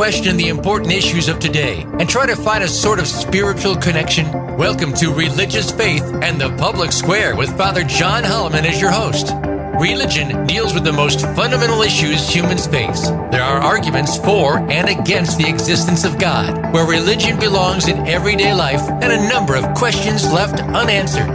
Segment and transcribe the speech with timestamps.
[0.00, 4.26] question the important issues of today and try to find a sort of spiritual connection?
[4.56, 9.34] Welcome to Religious Faith and the Public Square with Father John Holloman as your host.
[9.78, 13.08] Religion deals with the most fundamental issues humans face.
[13.30, 18.54] There are arguments for and against the existence of God, where religion belongs in everyday
[18.54, 21.28] life, and a number of questions left unanswered.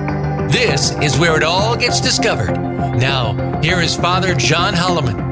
[0.51, 2.55] This is where it all gets discovered.
[2.97, 5.24] Now, here is Father John Holloman.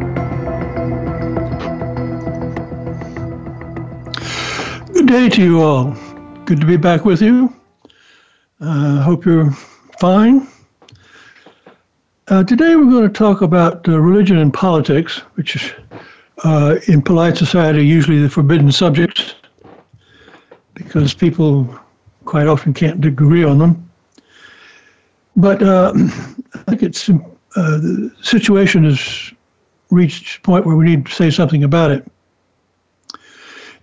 [5.13, 5.95] Day to you all.
[6.45, 7.53] Good to be back with you.
[8.59, 9.51] Uh, hope you're
[9.99, 10.47] fine.
[12.29, 15.71] Uh, today we're going to talk about uh, religion and politics, which is
[16.43, 19.35] uh, in polite society usually the forbidden subjects
[20.73, 21.79] because people
[22.25, 23.91] quite often can't agree on them.
[25.35, 27.13] But uh, I think it's uh,
[27.55, 29.31] the situation has
[29.91, 32.03] reached a point where we need to say something about it.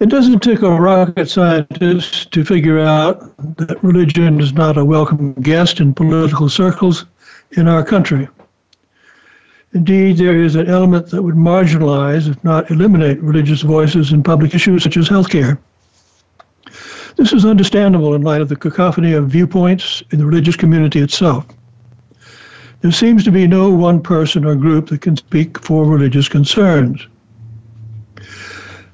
[0.00, 5.34] It doesn't take a rocket scientist to figure out that religion is not a welcome
[5.34, 7.04] guest in political circles
[7.50, 8.26] in our country.
[9.74, 14.54] Indeed, there is an element that would marginalize, if not eliminate, religious voices in public
[14.54, 15.58] issues such as healthcare.
[17.16, 21.46] This is understandable in light of the cacophony of viewpoints in the religious community itself.
[22.80, 27.06] There seems to be no one person or group that can speak for religious concerns.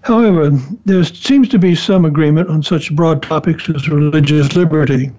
[0.06, 0.50] However,
[0.84, 5.10] there seems to be some agreement on such broad topics as religious liberty.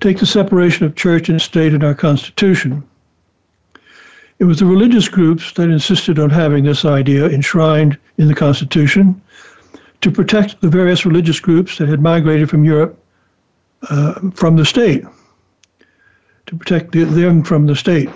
[0.00, 2.82] Take the separation of church and state in our Constitution.
[4.38, 9.20] It was the religious groups that insisted on having this idea enshrined in the Constitution
[10.00, 12.98] to protect the various religious groups that had migrated from Europe
[13.90, 15.04] uh, from the state,
[16.46, 18.08] to protect the, them from the state.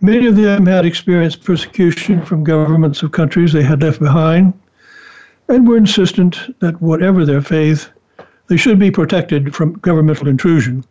[0.00, 4.52] Many of them had experienced persecution from governments of countries they had left behind
[5.48, 7.88] and were insistent that whatever their faith,
[8.46, 10.84] they should be protected from governmental intrusion.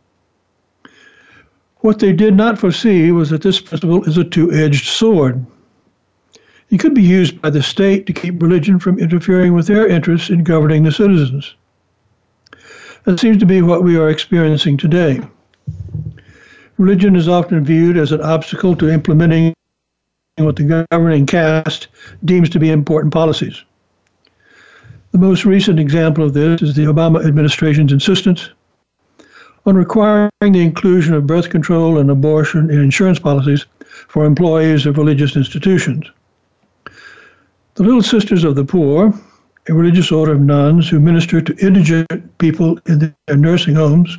[1.77, 5.45] What they did not foresee was that this principle is a two edged sword.
[6.69, 10.29] It could be used by the state to keep religion from interfering with their interests
[10.29, 11.55] in governing the citizens.
[13.05, 15.21] That seems to be what we are experiencing today.
[16.77, 19.53] Religion is often viewed as an obstacle to implementing
[20.37, 21.87] what the governing caste
[22.23, 23.63] deems to be important policies.
[25.11, 28.51] The most recent example of this is the Obama administration's insistence
[29.65, 33.65] on requiring the inclusion of birth control and abortion in insurance policies
[34.07, 36.05] for employees of religious institutions.
[37.73, 39.11] The Little Sisters of the Poor,
[39.67, 44.17] a religious order of nuns who minister to indigent people in their nursing homes,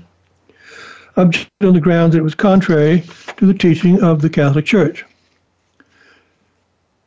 [1.18, 3.02] objected on the grounds that it was contrary
[3.36, 5.04] to the teaching of the Catholic Church.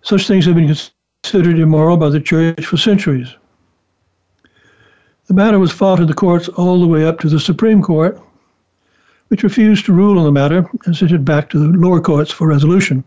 [0.01, 0.75] Such things have been
[1.23, 3.33] considered immoral by the Church for centuries.
[5.27, 8.19] The matter was fought in the courts all the way up to the Supreme Court,
[9.29, 12.31] which refused to rule on the matter and sent it back to the lower courts
[12.31, 13.05] for resolution.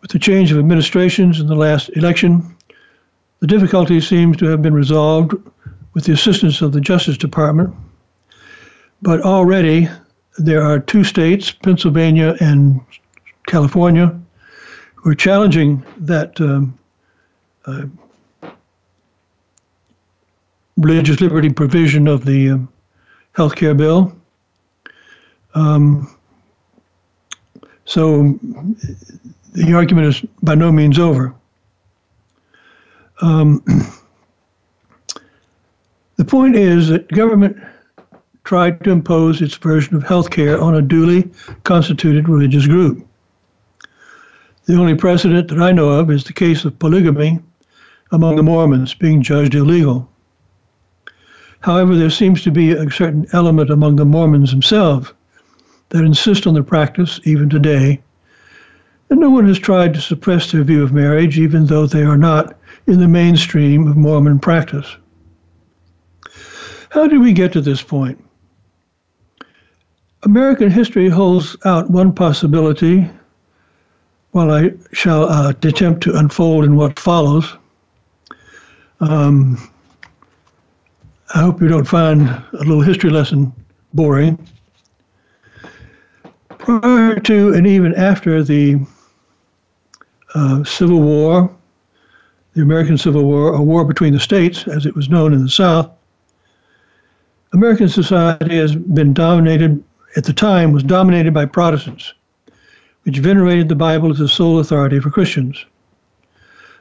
[0.00, 2.56] With the change of administrations in the last election,
[3.40, 5.34] the difficulty seems to have been resolved
[5.92, 7.74] with the assistance of the Justice Department.
[9.02, 9.88] But already
[10.38, 12.80] there are two states, Pennsylvania and
[13.46, 14.18] California,
[14.94, 16.78] who are challenging that um,
[17.66, 17.86] uh,
[20.76, 22.68] religious liberty provision of the um,
[23.32, 24.14] health care bill.
[25.54, 26.14] Um,
[27.84, 28.38] so
[29.52, 31.34] the argument is by no means over.
[33.20, 33.62] Um,
[36.16, 37.56] the point is that government
[38.48, 41.30] tried to impose its version of health care on a duly
[41.64, 43.06] constituted religious group.
[44.64, 47.40] The only precedent that I know of is the case of polygamy
[48.10, 50.08] among the Mormons being judged illegal.
[51.60, 55.12] However, there seems to be a certain element among the Mormons themselves
[55.90, 58.00] that insist on the practice, even today.
[59.10, 62.16] And no one has tried to suppress their view of marriage, even though they are
[62.16, 64.96] not in the mainstream of Mormon practice.
[66.88, 68.24] How did we get to this point?
[70.24, 73.08] American history holds out one possibility,
[74.32, 77.56] while I shall uh, attempt to unfold in what follows.
[79.00, 79.70] Um,
[81.34, 83.52] I hope you don't find a little history lesson
[83.94, 84.38] boring
[86.68, 88.78] prior to and even after the
[90.34, 91.50] uh, Civil War,
[92.54, 95.48] the American Civil War, a war between the states, as it was known in the
[95.48, 95.90] South,
[97.54, 99.82] American society has been dominated,
[100.18, 102.12] at the time, was dominated by Protestants,
[103.04, 105.64] which venerated the Bible as the sole authority for Christians.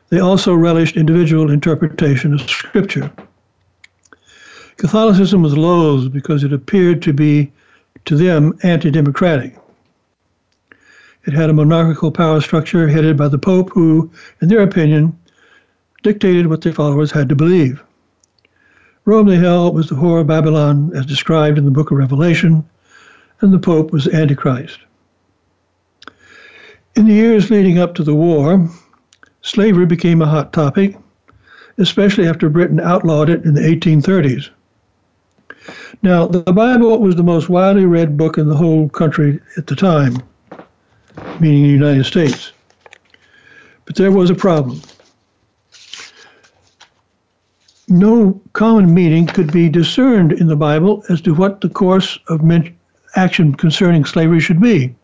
[0.10, 3.12] they also relished individual interpretation of Scripture.
[4.78, 7.51] Catholicism was loathed because it appeared to be,
[8.06, 9.56] to them, anti democratic.
[11.28, 14.10] It had a monarchical power structure headed by the Pope, who,
[14.42, 15.16] in their opinion,
[16.01, 17.83] dictated what their followers had to believe.
[19.06, 22.68] Rome they held was the whore of Babylon, as described in the book of Revelation,
[23.42, 24.80] and the Pope was Antichrist.
[26.95, 28.68] In the years leading up to the war,
[29.42, 30.98] slavery became a hot topic,
[31.78, 34.50] especially after Britain outlawed it in the 1830s.
[36.01, 39.75] Now, the Bible was the most widely read book in the whole country at the
[39.75, 40.18] time,
[41.40, 42.51] meaning the United States.
[43.86, 44.81] But there was a problem.
[47.88, 52.44] No common meaning could be discerned in the Bible as to what the course of
[53.18, 54.96] action concerning slavery should be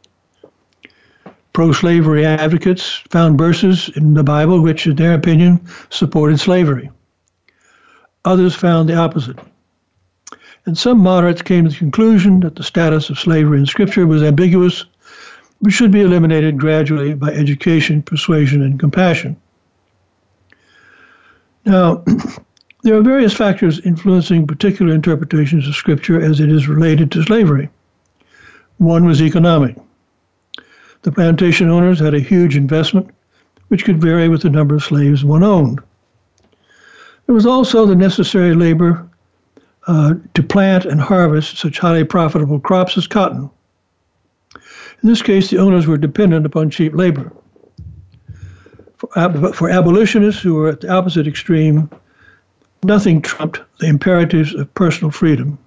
[1.54, 6.90] pro slavery advocates found verses in the Bible which, in their opinion, supported slavery.
[8.26, 9.38] Others found the opposite.
[10.66, 14.24] And some moderates came to the conclusion that the status of slavery in Scripture was
[14.24, 14.86] ambiguous,
[15.62, 19.36] but should be eliminated gradually by education, persuasion, and compassion.
[21.66, 22.04] Now,
[22.84, 27.70] there are various factors influencing particular interpretations of Scripture as it is related to slavery.
[28.78, 29.76] One was economic.
[31.04, 33.10] The plantation owners had a huge investment,
[33.68, 35.82] which could vary with the number of slaves one owned.
[37.26, 39.08] There was also the necessary labor
[39.88, 43.50] uh, to plant and harvest such highly profitable crops as cotton.
[44.56, 47.32] In this case, the owners were dependent upon cheap labor.
[48.96, 51.90] For, ab- for abolitionists who were at the opposite extreme,
[52.84, 55.58] nothing trumped the imperatives of personal freedom.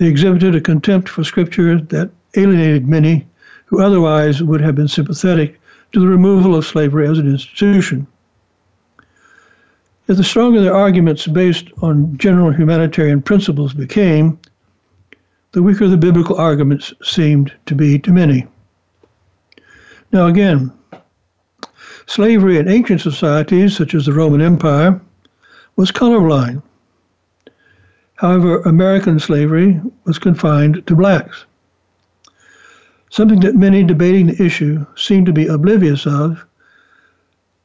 [0.00, 3.28] They exhibited a contempt for scripture that alienated many
[3.66, 5.60] who otherwise would have been sympathetic
[5.92, 8.06] to the removal of slavery as an institution.
[10.08, 14.38] As the stronger their arguments based on general humanitarian principles became,
[15.52, 18.46] the weaker the biblical arguments seemed to be to many.
[20.12, 20.72] Now, again,
[22.06, 24.98] slavery in ancient societies, such as the Roman Empire,
[25.76, 26.62] was colorblind.
[28.20, 31.46] However, American slavery was confined to blacks.
[33.08, 36.44] Something that many debating the issue seem to be oblivious of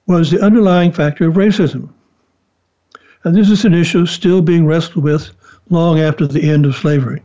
[0.07, 1.89] was the underlying factor of racism.
[3.25, 5.31] And this is an issue still being wrestled with
[5.69, 7.21] long after the end of slavery.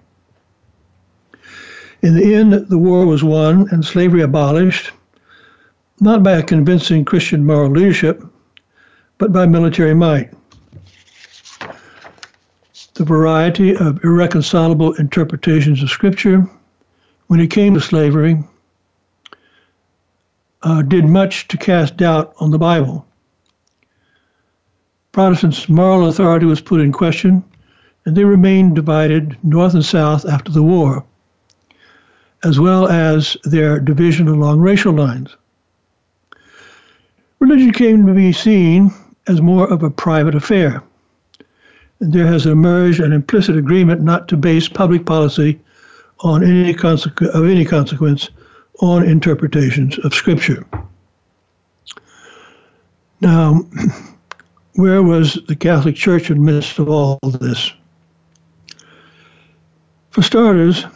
[2.02, 4.90] In the end, the war was won and slavery abolished,
[6.00, 8.24] not by a convincing Christian moral leadership,
[9.18, 10.32] but by military might.
[12.94, 16.48] The variety of irreconcilable interpretations of Scripture
[17.30, 18.42] when it came to slavery,
[20.64, 23.06] uh, did much to cast doubt on the Bible.
[25.12, 27.44] Protestants' moral authority was put in question,
[28.04, 31.04] and they remained divided north and south after the war,
[32.42, 35.36] as well as their division along racial lines.
[37.38, 38.92] Religion came to be seen
[39.28, 40.82] as more of a private affair.
[42.00, 45.60] There has emerged an implicit agreement not to base public policy
[46.20, 48.30] on any consequ- of any consequence
[48.80, 50.64] on interpretations of Scripture.
[53.20, 53.66] Now,
[54.76, 57.70] where was the Catholic Church in the midst of all this?
[60.10, 60.86] For starters,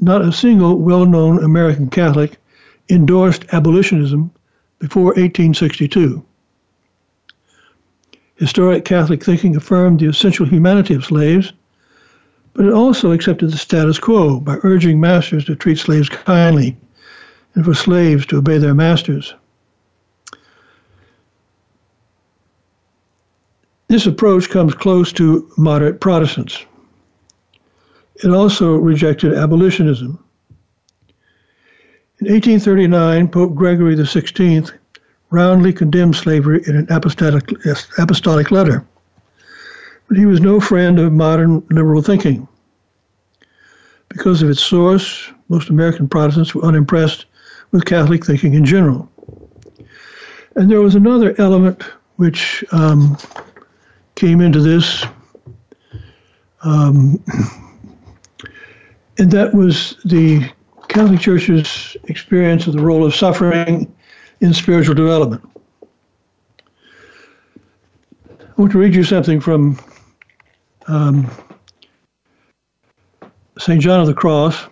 [0.00, 2.38] not a single well known American Catholic
[2.90, 4.32] endorsed abolitionism
[4.80, 6.24] before 1862.
[8.36, 11.52] Historic Catholic thinking affirmed the essential humanity of slaves
[12.54, 16.76] but it also accepted the status quo by urging masters to treat slaves kindly
[17.54, 19.34] and for slaves to obey their masters.
[23.88, 26.64] This approach comes close to moderate Protestants.
[28.22, 30.18] It also rejected abolitionism.
[32.20, 34.72] In 1839, Pope Gregory XVI
[35.30, 37.50] roundly condemned slavery in an apostolic,
[37.98, 38.86] apostolic letter
[40.08, 42.46] but he was no friend of modern liberal thinking.
[44.08, 47.26] Because of its source, most American Protestants were unimpressed
[47.70, 49.10] with Catholic thinking in general.
[50.56, 51.82] And there was another element
[52.16, 53.16] which um,
[54.14, 55.04] came into this,
[56.62, 57.22] um,
[59.18, 60.48] and that was the
[60.88, 63.92] Catholic Church's experience of the role of suffering
[64.40, 65.42] in spiritual development.
[68.30, 69.78] I want to read you something from
[70.86, 71.30] um,
[73.58, 73.80] St.
[73.80, 74.66] John of the Cross,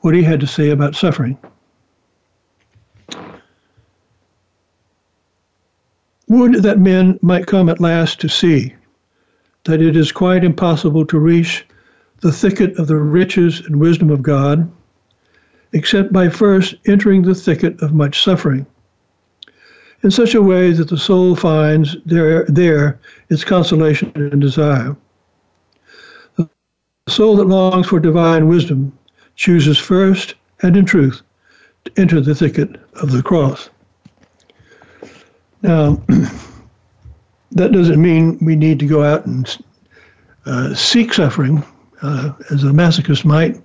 [0.00, 1.38] what he had to say about suffering.
[6.28, 8.74] would that men might come at last to see
[9.64, 11.66] that it is quite impossible to reach
[12.20, 14.70] the thicket of the riches and wisdom of God,
[15.72, 18.66] except by first entering the thicket of much suffering,
[20.02, 24.96] in such a way that the soul finds there, there its consolation and desire.
[26.36, 26.48] The
[27.08, 28.96] soul that longs for divine wisdom
[29.34, 31.22] chooses first and in truth
[31.84, 33.70] to enter the thicket of the cross.
[35.62, 36.00] Now,
[37.52, 39.58] that doesn't mean we need to go out and
[40.46, 41.62] uh, seek suffering
[42.02, 43.60] uh, as a masochist might.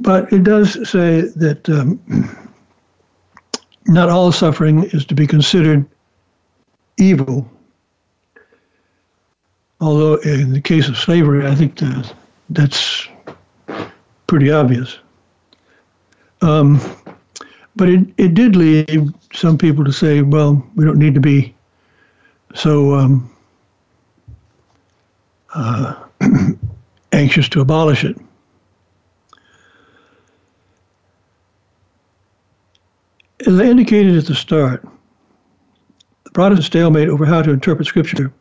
[0.00, 2.00] But it does say that um,
[3.86, 5.86] not all suffering is to be considered
[6.98, 7.48] evil.
[9.80, 12.14] Although in the case of slavery, I think that
[12.50, 13.08] that's
[14.26, 14.98] pretty obvious.
[16.42, 16.80] Um,
[17.76, 21.54] but it, it did lead some people to say, well, we don't need to be
[22.54, 23.30] so um,
[25.54, 25.94] uh,
[27.12, 28.16] anxious to abolish it.
[33.46, 34.86] As I indicated at the start,
[36.24, 38.32] the Protestant stalemate over how to interpret Scripture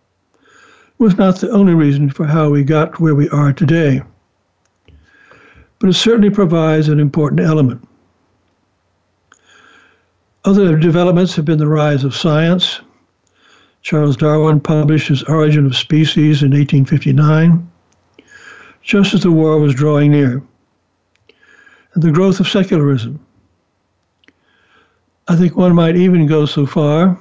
[0.98, 4.02] was not the only reason for how we got where we are today,
[5.80, 7.88] but it certainly provides an important element.
[10.44, 12.82] Other developments have been the rise of science.
[13.82, 17.70] Charles Darwin published his Origin of Species in 1859
[18.82, 20.42] just as the war was drawing near,
[21.94, 23.24] and the growth of secularism.
[25.30, 27.16] I think one might even go so far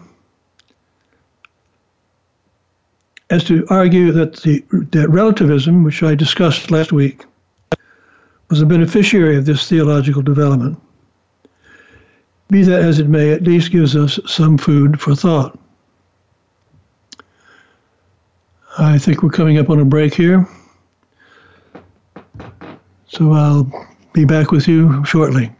[3.28, 7.26] as to argue that the that relativism, which I discussed last week,
[8.48, 10.80] was a beneficiary of this theological development.
[12.48, 15.58] Be that as it may, at least gives us some food for thought.
[18.78, 20.48] I think we're coming up on a break here.
[23.08, 23.70] So I'll
[24.14, 25.52] be back with you shortly.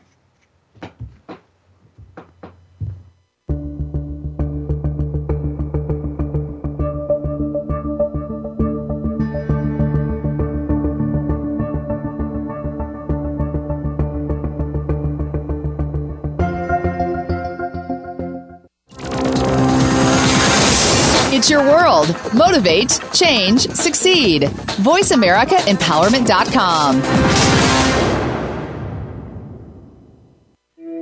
[22.58, 24.42] Motivate, change, succeed.
[24.82, 27.02] VoiceAmericaEmpowerment.com.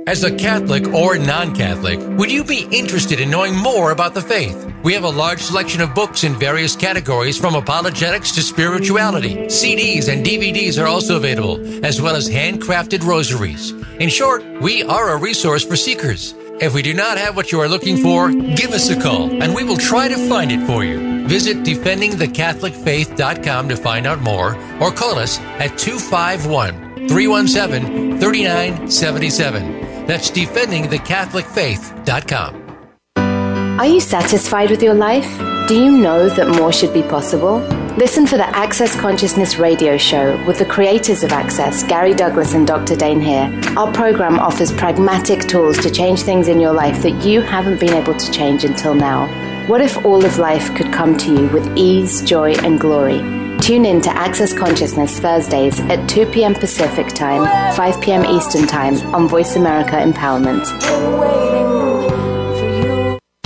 [0.05, 4.21] As a Catholic or non Catholic, would you be interested in knowing more about the
[4.21, 4.71] faith?
[4.83, 9.47] We have a large selection of books in various categories from apologetics to spirituality.
[9.47, 13.71] CDs and DVDs are also available, as well as handcrafted rosaries.
[13.99, 16.35] In short, we are a resource for seekers.
[16.59, 19.53] If we do not have what you are looking for, give us a call and
[19.53, 21.27] we will try to find it for you.
[21.27, 30.07] Visit defendingthecatholicfaith.com to find out more or call us at 251 317 3977.
[30.07, 32.63] That's defendingthecatholicfaith.com.
[33.79, 35.29] Are you satisfied with your life?
[35.67, 37.59] Do you know that more should be possible?
[37.97, 42.67] Listen for the Access Consciousness radio show with the creators of Access, Gary Douglas and
[42.67, 42.95] Dr.
[42.95, 43.51] Dain Heer.
[43.75, 47.95] Our program offers pragmatic tools to change things in your life that you haven't been
[47.95, 49.25] able to change until now.
[49.65, 53.17] What if all of life could come to you with ease, joy, and glory?
[53.61, 56.53] Tune in to Access Consciousness Thursdays at 2 p.m.
[56.53, 58.23] Pacific Time, 5 p.m.
[58.25, 60.67] Eastern Time on Voice America Empowerment.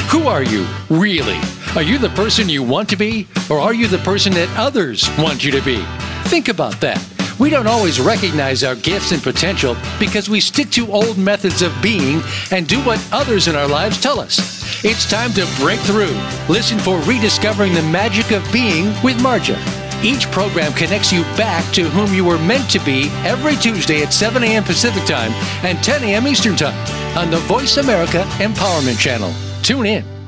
[0.09, 1.39] Who are you, really?
[1.73, 5.09] Are you the person you want to be, or are you the person that others
[5.17, 5.81] want you to be?
[6.25, 7.01] Think about that.
[7.39, 11.73] We don't always recognize our gifts and potential because we stick to old methods of
[11.81, 14.83] being and do what others in our lives tell us.
[14.83, 16.13] It's time to break through.
[16.49, 19.57] Listen for Rediscovering the Magic of Being with Marja.
[20.03, 24.11] Each program connects you back to whom you were meant to be every Tuesday at
[24.11, 24.65] 7 a.m.
[24.65, 25.31] Pacific Time
[25.63, 26.27] and 10 a.m.
[26.27, 26.77] Eastern Time
[27.17, 29.33] on the Voice America Empowerment Channel.
[29.63, 30.20] Tune in.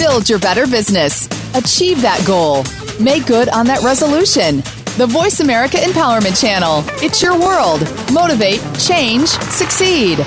[0.00, 1.26] Build your better business.
[1.54, 2.64] Achieve that goal.
[2.98, 4.62] Make good on that resolution.
[4.96, 6.82] The Voice America Empowerment Channel.
[7.04, 7.82] It's your world.
[8.10, 10.20] Motivate, change, succeed.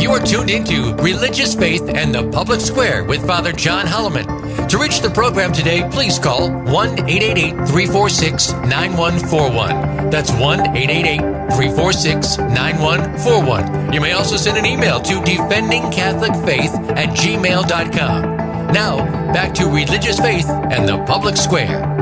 [0.00, 4.47] You are tuned into Religious Faith and the Public Square with Father John Holloman.
[4.68, 10.10] To reach the program today, please call 1 888 346 9141.
[10.10, 11.20] That's 1 888
[11.56, 13.94] 346 9141.
[13.94, 18.36] You may also send an email to defendingcatholicfaith at gmail.com.
[18.74, 18.98] Now,
[19.32, 21.96] back to Religious Faith and the Public Square.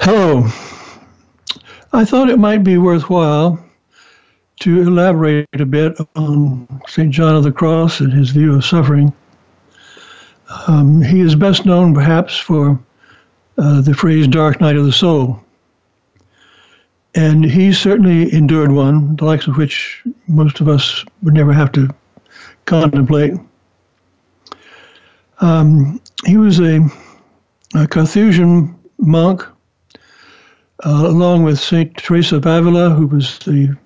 [0.00, 0.48] Hello.
[1.92, 3.64] I thought it might be worthwhile
[4.60, 7.10] to elaborate a bit on St.
[7.10, 9.12] John of the Cross and his view of suffering.
[10.66, 12.80] Um, he is best known, perhaps, for
[13.58, 15.42] uh, the phrase dark night of the soul.
[17.14, 21.72] And he certainly endured one, the likes of which most of us would never have
[21.72, 21.88] to
[22.64, 23.34] contemplate.
[25.40, 26.80] Um, he was a,
[27.74, 29.44] a Carthusian monk
[30.84, 33.76] uh, along with Saint Teresa of Avila, who was the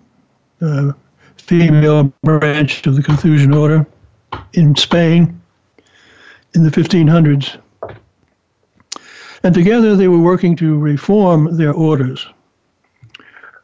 [0.63, 0.93] uh,
[1.37, 3.87] female branch of the Carthusian order
[4.55, 5.41] in Spain
[6.55, 7.61] in the 1500s.
[9.43, 12.27] And together they were working to reform their orders,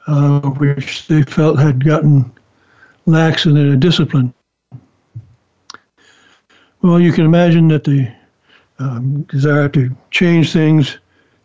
[0.07, 2.31] uh, which they felt had gotten
[3.07, 4.35] lax in their discipline.
[6.83, 8.11] Well, you can imagine that the
[8.79, 10.99] um, desire to change things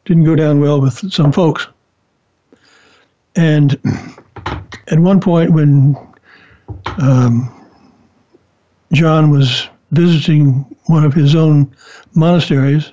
[0.05, 1.67] didn't go down well with some folks.
[3.35, 3.79] And
[4.87, 5.95] at one point, when
[7.01, 7.49] um,
[8.91, 11.73] John was visiting one of his own
[12.15, 12.91] monasteries,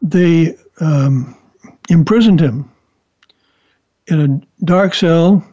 [0.00, 1.36] they um,
[1.88, 2.70] imprisoned him
[4.08, 5.46] in a dark cell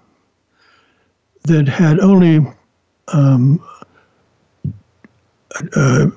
[1.43, 2.45] that had only
[3.09, 3.63] um,
[5.75, 6.11] a,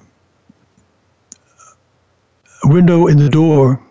[2.65, 3.83] a window in the door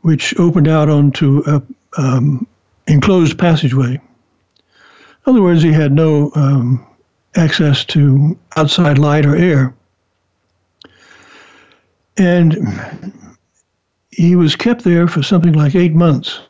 [0.00, 1.62] which opened out onto a
[1.96, 2.46] um,
[2.86, 3.94] enclosed passageway.
[3.94, 4.00] In
[5.26, 6.86] other words, he had no um,
[7.36, 9.74] access to outside light or air.
[12.16, 13.12] And
[14.10, 16.40] he was kept there for something like eight months.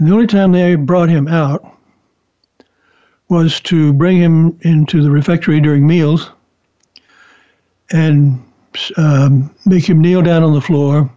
[0.00, 1.76] And the only time they brought him out
[3.28, 6.30] was to bring him into the refectory during meals
[7.92, 8.42] and
[8.96, 11.10] um, make him kneel down on the floor,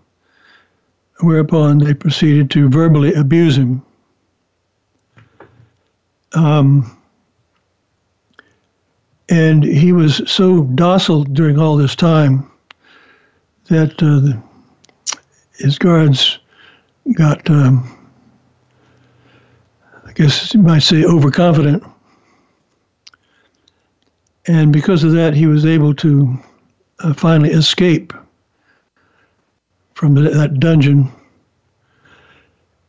[1.19, 3.81] whereupon they proceeded to verbally abuse him.
[6.33, 6.97] Um,
[9.29, 12.49] and he was so docile during all this time
[13.65, 14.43] that uh, the,
[15.57, 16.39] his guards
[17.13, 17.97] got, um,
[20.05, 21.83] I guess you might say, overconfident.
[24.47, 26.37] And because of that, he was able to
[26.99, 28.13] uh, finally escape
[29.93, 31.11] from that dungeon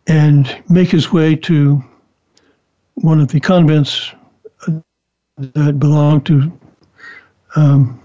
[0.07, 1.83] and make his way to
[2.97, 4.13] one of the convents
[5.37, 6.53] that belonged to
[7.57, 8.01] um,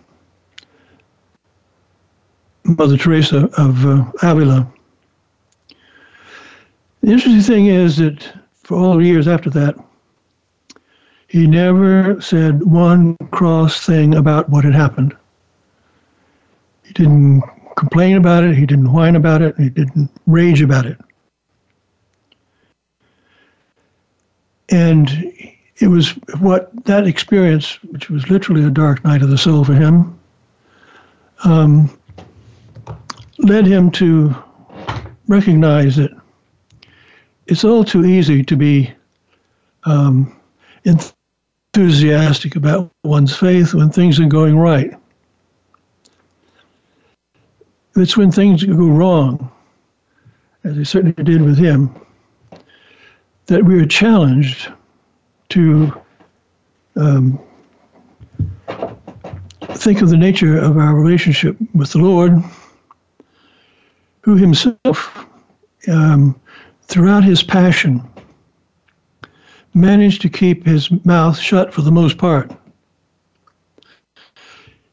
[2.64, 4.72] Mother Teresa of uh, Avila.
[7.02, 8.28] The interesting thing is that
[8.64, 9.76] for all the years after that,
[11.28, 15.16] he never said one cross thing about what had happened.
[16.84, 17.44] He didn't
[17.80, 20.98] complain about it, he didn't whine about it, he didn't rage about it.
[24.68, 25.10] And
[25.78, 29.74] it was what that experience, which was literally a dark night of the soul for
[29.74, 30.20] him,
[31.46, 31.98] um,
[33.38, 34.36] led him to
[35.28, 36.12] recognize that
[37.48, 38.94] it's all too easy to be
[39.86, 40.38] um,
[40.84, 44.99] enthusiastic about one's faith when things are going right.
[48.00, 49.52] It's when things go wrong,
[50.64, 51.94] as they certainly did with him,
[53.48, 54.72] that we are challenged
[55.50, 55.94] to
[56.96, 57.38] um,
[59.62, 62.42] think of the nature of our relationship with the Lord,
[64.22, 65.26] who himself,
[65.90, 66.40] um,
[66.84, 68.02] throughout his passion,
[69.74, 72.50] managed to keep his mouth shut for the most part.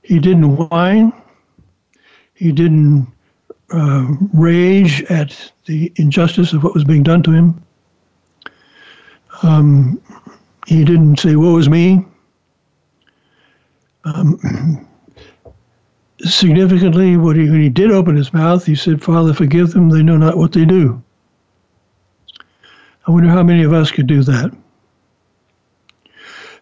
[0.03, 1.13] He didn't whine.
[2.37, 3.09] He didn't
[3.73, 7.63] uh, rage at the injustice of what was being done to him.
[9.43, 10.01] Um,
[10.67, 12.05] he didn't say, Woe is me.
[14.05, 14.87] Um,
[16.21, 20.17] significantly, he, when he did open his mouth, he said, Father, forgive them, they know
[20.17, 21.03] not what they do.
[23.07, 24.57] I wonder how many of us could do that.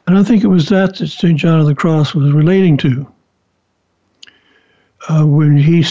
[0.07, 1.39] And I think it was that that St.
[1.39, 3.07] John of the Cross was relating to
[5.09, 5.85] uh, when he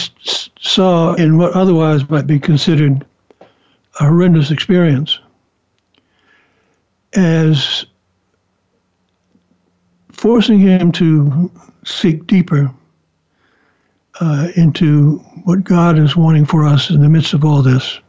[0.60, 3.04] saw in what otherwise might be considered
[4.00, 5.18] a horrendous experience
[7.14, 7.86] as
[10.10, 11.50] forcing him to
[11.84, 12.70] seek deeper
[14.20, 18.00] uh, into what God is wanting for us in the midst of all this.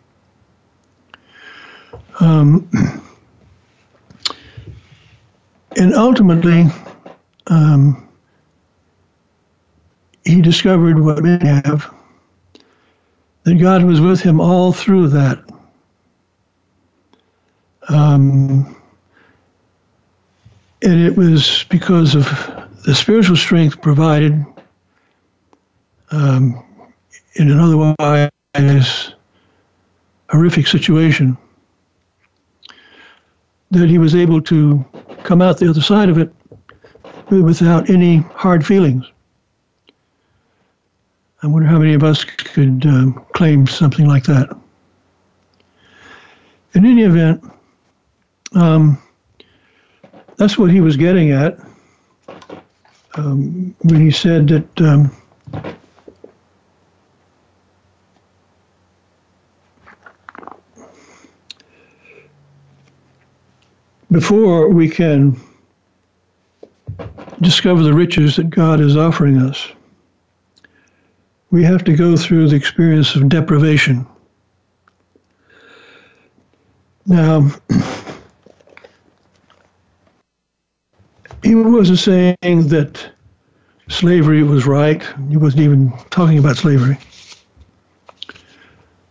[2.19, 2.69] Um,
[5.77, 6.65] and ultimately,
[7.47, 8.04] um,
[10.25, 11.93] he discovered what men have
[13.43, 15.39] that God was with him all through that.
[17.89, 18.75] Um,
[20.81, 22.25] and it was because of
[22.85, 24.43] the spiritual strength provided
[26.09, 26.63] um,
[27.35, 29.13] in an otherwise
[30.29, 31.38] horrific situation
[33.69, 34.83] that he was able to
[35.23, 36.33] come out the other side of it
[37.29, 39.05] without any hard feelings.
[41.45, 44.49] I wonder how many of us could um, claim something like that.
[46.73, 47.43] In any event,
[48.53, 48.97] um,
[50.38, 51.60] that's what he was getting at
[53.13, 55.15] um, when he said that um,
[64.10, 65.39] before we can
[67.39, 69.74] discover the riches that God is offering us,
[71.51, 74.05] we have to go through the experience of deprivation.
[77.05, 77.49] Now,
[81.43, 83.12] he wasn't saying that
[83.89, 85.03] slavery was right.
[85.29, 86.97] He wasn't even talking about slavery.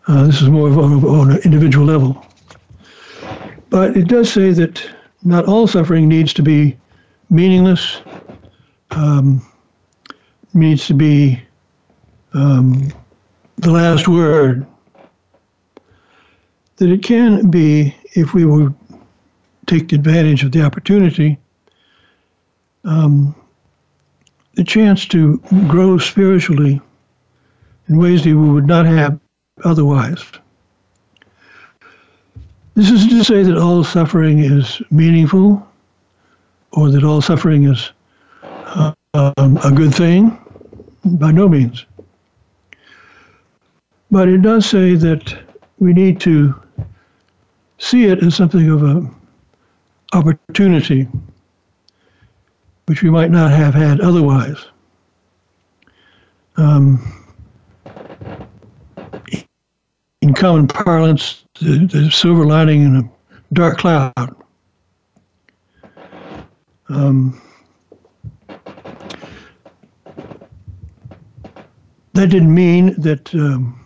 [0.07, 2.27] Uh, this is more on, on an individual level.
[3.71, 4.85] But it does say that
[5.23, 6.77] not all suffering needs to be
[7.31, 8.01] meaningless,
[8.91, 9.41] um,
[10.53, 11.41] needs to be
[12.35, 12.93] um,
[13.57, 14.67] the last word.
[16.77, 18.75] That it can be, if we would
[19.67, 21.39] take advantage of the opportunity,
[22.85, 23.35] um,
[24.55, 26.81] the chance to grow spiritually
[27.89, 29.19] in ways that we would not have
[29.65, 30.25] otherwise.
[32.75, 35.67] This isn't to say that all suffering is meaningful
[36.73, 37.93] or that all suffering is
[38.43, 40.37] uh, um, a good thing.
[41.05, 41.85] By no means.
[44.15, 45.37] But it does say that
[45.81, 46.55] we need to
[47.79, 49.13] see it as something of an
[50.13, 51.09] opportunity
[52.87, 54.67] which we might not have had otherwise.
[56.57, 57.03] Um,
[60.23, 63.11] in common parlance, the, the, silver lining in a
[63.53, 64.37] dark cloud.
[66.89, 67.43] Um,
[72.13, 73.84] that didn't mean that um,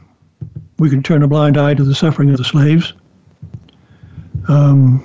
[0.79, 2.93] we can turn a blind eye to the suffering of the slaves.
[4.49, 5.05] Um,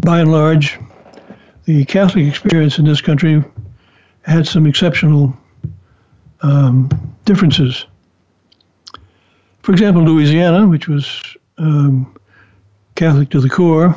[0.00, 0.78] by and large,
[1.64, 3.44] the Catholic experience in this country
[4.22, 5.36] had some exceptional
[6.42, 6.88] um,
[7.24, 7.84] differences.
[9.62, 11.20] For example, Louisiana, which was
[11.58, 12.16] um,
[12.94, 13.94] Catholic to the core,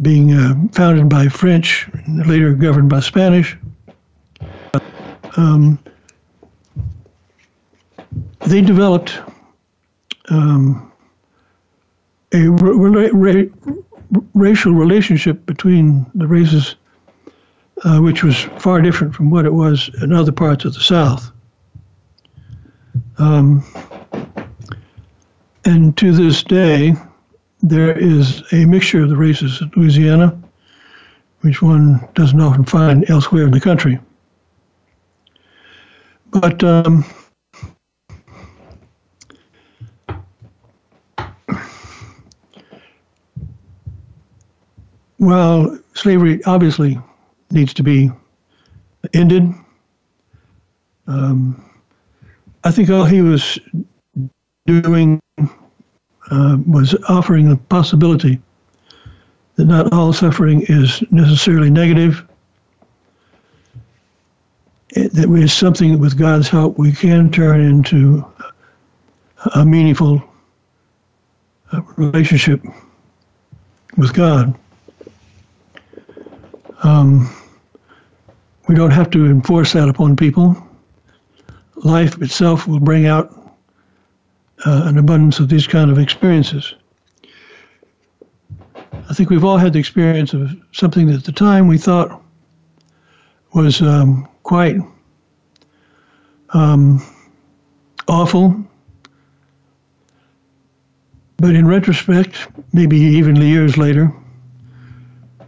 [0.00, 3.56] being uh, founded by French later governed by Spanish,
[5.36, 5.78] um,
[8.46, 9.20] they developed
[10.28, 10.92] um,
[12.32, 13.72] a ra- ra-
[14.34, 16.76] racial relationship between the races,
[17.84, 21.30] uh, which was far different from what it was in other parts of the South.
[23.18, 23.64] Um,
[25.64, 26.94] and to this day,
[27.62, 30.40] there is a mixture of the races in Louisiana,
[31.40, 33.98] which one doesn't often find elsewhere in the country.
[36.30, 37.04] But um,
[45.26, 47.00] Well, slavery obviously
[47.50, 48.12] needs to be
[49.12, 49.52] ended.
[51.08, 51.68] Um,
[52.62, 53.58] I think all he was
[54.66, 55.20] doing
[56.30, 58.40] uh, was offering the possibility
[59.56, 62.24] that not all suffering is necessarily negative.
[64.90, 68.24] It, that is something with God's help we can turn into
[69.56, 70.22] a meaningful
[71.72, 72.64] uh, relationship
[73.96, 74.56] with God.
[76.82, 77.30] Um,
[78.68, 80.56] we don't have to enforce that upon people.
[81.76, 83.30] Life itself will bring out
[84.64, 86.74] uh, an abundance of these kind of experiences.
[89.08, 92.22] I think we've all had the experience of something that at the time we thought
[93.52, 94.76] was um, quite
[96.50, 97.02] um,
[98.08, 98.56] awful.
[101.38, 104.12] But in retrospect, maybe even years later,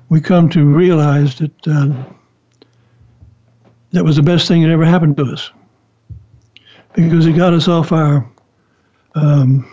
[0.08, 1.92] we come to realize that uh,
[3.92, 5.50] that was the best thing that ever happened to us.
[6.94, 8.28] Because it got us off our
[9.14, 9.68] um,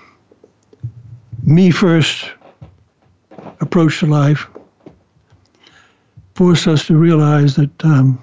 [1.44, 2.32] me first
[3.62, 4.48] approach to life
[6.36, 8.22] forced us to realize that um,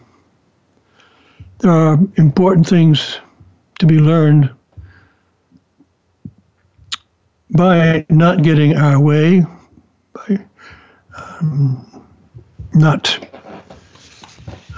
[1.58, 3.20] there are important things
[3.78, 4.50] to be learned
[7.50, 9.44] by not getting our way,
[10.14, 10.44] by
[11.16, 11.91] um,
[12.74, 13.18] not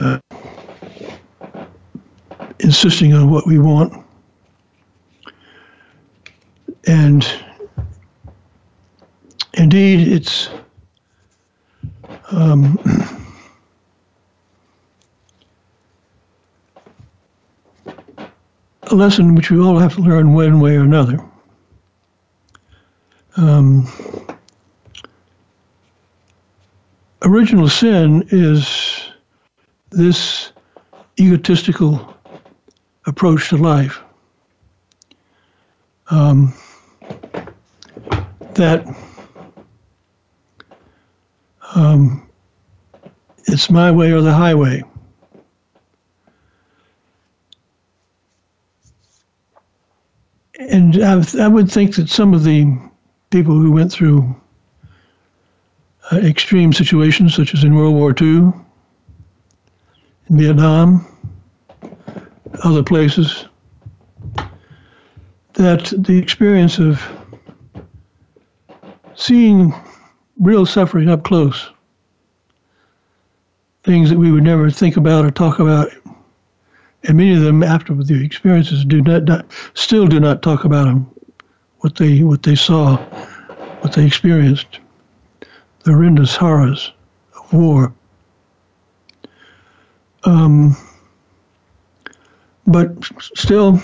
[0.00, 0.18] uh,
[2.60, 3.92] insisting on what we want.
[6.86, 7.26] And
[9.54, 10.50] indeed, it's
[12.30, 12.78] um,
[18.82, 21.24] a lesson which we all have to learn one way or another.
[23.36, 23.88] Um,
[27.24, 29.08] original sin is
[29.90, 30.52] this
[31.18, 32.14] egotistical
[33.06, 34.00] approach to life.
[36.10, 36.52] Um,
[38.54, 38.86] that
[41.74, 42.28] um,
[43.46, 44.82] it's my way or the highway.
[50.58, 52.76] And I, I would think that some of the
[53.30, 54.34] people who went through
[56.12, 58.52] uh, extreme situations, such as in World War II,
[60.28, 61.06] in Vietnam,
[62.62, 63.46] other places,
[65.54, 67.02] that the experience of
[69.14, 69.72] seeing
[70.40, 71.70] real suffering up close,
[73.84, 75.88] things that we would never think about or talk about,
[77.04, 80.84] and many of them after the experiences do not, not still do not talk about
[80.84, 81.10] them,
[81.78, 82.96] what they what they saw,
[83.80, 84.80] what they experienced,
[85.84, 86.92] the horrendous horrors
[87.36, 87.94] of war.
[90.24, 90.76] Um,
[92.66, 92.90] but
[93.34, 93.80] still,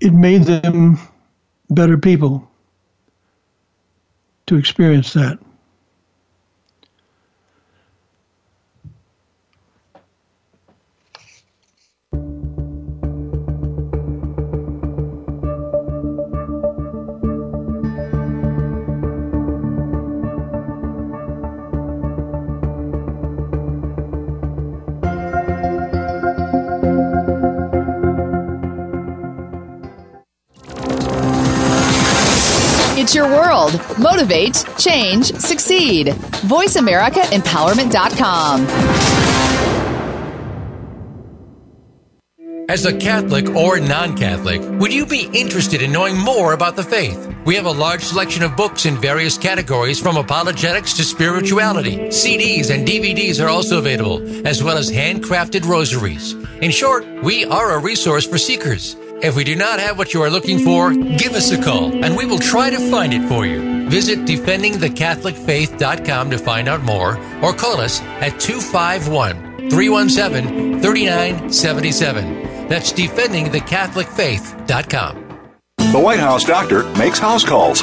[0.00, 0.98] it made them
[1.70, 2.50] better people
[4.46, 5.38] to experience that.
[33.16, 33.80] Your world.
[33.98, 36.14] Motivate, change, succeed.
[36.46, 39.26] VoiceAmericaEmpowerment.com.
[42.68, 46.82] As a Catholic or non Catholic, would you be interested in knowing more about the
[46.82, 47.32] faith?
[47.44, 51.96] We have a large selection of books in various categories from apologetics to spirituality.
[52.08, 56.32] CDs and DVDs are also available, as well as handcrafted rosaries.
[56.60, 58.96] In short, we are a resource for seekers.
[59.22, 62.14] If we do not have what you are looking for, give us a call and
[62.16, 63.88] we will try to find it for you.
[63.88, 72.68] Visit defendingthecatholicfaith.com to find out more or call us at 251 317 3977.
[72.68, 75.22] That's defendingthecatholicfaith.com.
[75.92, 77.82] The White House doctor makes house calls.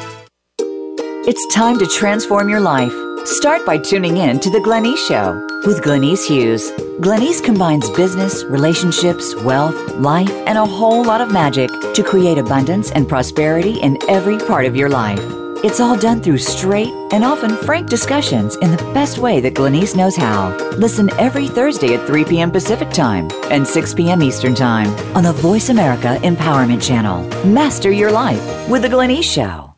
[1.23, 2.91] It's time to transform your life.
[3.27, 5.33] Start by tuning in to The Glenyce Show
[5.67, 6.71] with Glenyce Hughes.
[6.99, 12.89] Glenyce combines business, relationships, wealth, life, and a whole lot of magic to create abundance
[12.89, 15.21] and prosperity in every part of your life.
[15.63, 19.95] It's all done through straight and often frank discussions in the best way that Glenyce
[19.95, 20.57] knows how.
[20.77, 22.49] Listen every Thursday at 3 p.m.
[22.49, 24.23] Pacific Time and 6 p.m.
[24.23, 27.27] Eastern Time on the Voice America Empowerment Channel.
[27.45, 29.70] Master your life with The Glenyce Show.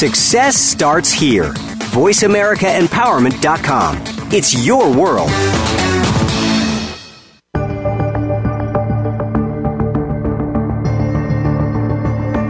[0.00, 1.52] Success starts here.
[1.92, 3.98] VoiceAmericaEmpowerment.com.
[4.32, 5.28] It's your world.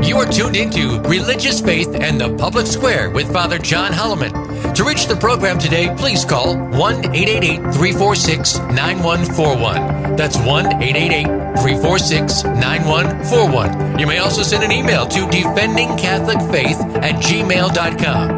[0.07, 4.31] You are tuned into Religious Faith and the Public Square with Father John Holloman.
[4.75, 10.17] To reach the program today, please call 1 888 346 9141.
[10.17, 11.27] That's 1 888
[11.61, 13.99] 346 9141.
[13.99, 18.29] You may also send an email to defendingcatholicfaith at gmail.com.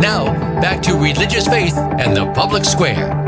[0.00, 3.22] Now, back to Religious Faith and the Public Square.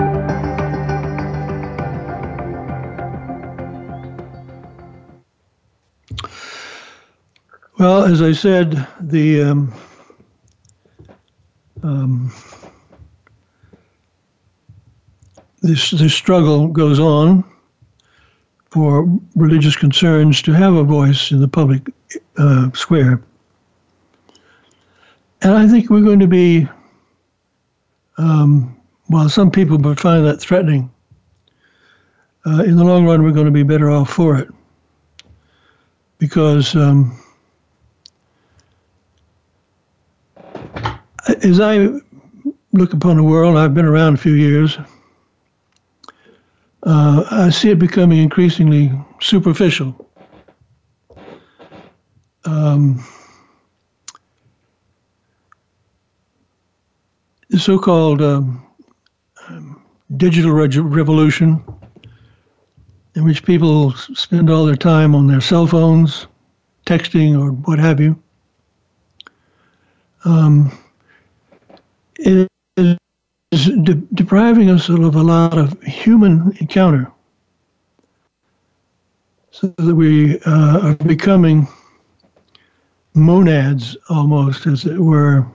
[7.78, 9.74] Well, as I said, the um,
[11.84, 12.32] um,
[15.62, 17.44] this this struggle goes on
[18.70, 21.82] for religious concerns to have a voice in the public
[22.38, 23.22] uh, square.
[25.42, 26.66] And I think we're going to be,
[28.16, 30.90] um, while some people would find that threatening,
[32.46, 34.48] uh, in the long run, we're going to be better off for it.
[36.18, 37.16] Because um,
[41.28, 41.88] as I
[42.72, 44.78] look upon the world, I've been around a few years
[46.84, 50.08] uh, I see it becoming increasingly superficial.
[52.44, 53.02] Um,
[57.48, 58.66] the so-called um,
[60.18, 61.64] digital re- revolution,
[63.14, 66.26] in which people spend all their time on their cell phones,
[66.84, 68.20] texting or what have you.
[70.26, 70.76] Um,
[72.24, 72.48] is
[73.82, 77.10] de- depriving us of a lot of human encounter
[79.50, 81.68] so that we uh, are becoming
[83.14, 85.46] monads almost, as it were,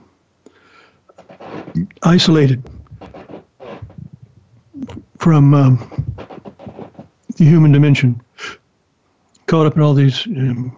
[2.02, 2.62] isolated
[5.18, 6.04] from um,
[7.36, 8.18] the human dimension,
[9.46, 10.74] caught up in all these um,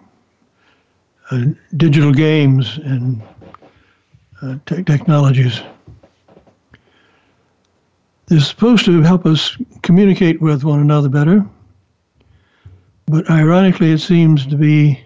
[1.31, 1.44] uh,
[1.76, 3.22] digital games and
[4.42, 5.61] uh, te- technologies.
[8.33, 11.45] They're supposed to help us communicate with one another better,
[13.05, 15.05] but ironically, it seems to be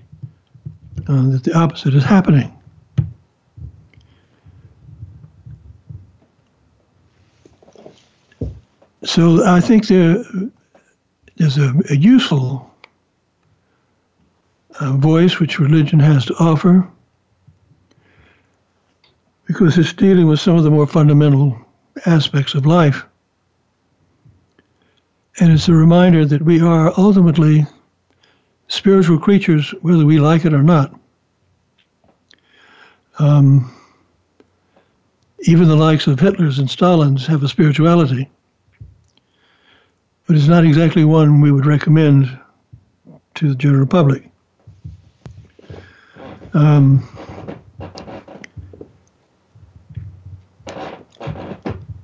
[1.09, 2.57] uh, that the opposite is happening.
[9.03, 12.73] So I think there's a, a useful
[14.79, 16.89] uh, voice which religion has to offer
[19.47, 21.59] because it's dealing with some of the more fundamental
[22.07, 23.05] aspects of life.
[25.38, 27.66] And it's a reminder that we are ultimately
[28.68, 30.99] spiritual creatures, whether we like it or not.
[33.18, 33.70] Um,
[35.40, 38.31] even the likes of Hitler's and Stalin's have a spirituality,
[40.27, 42.38] but it's not exactly one we would recommend
[43.35, 44.29] to the general public.
[46.55, 47.07] Um,